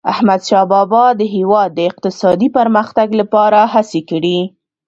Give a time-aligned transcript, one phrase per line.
[0.13, 4.39] احمدشاه بابا د هیواد د اقتصادي پرمختګ لپاره هڅي کړي.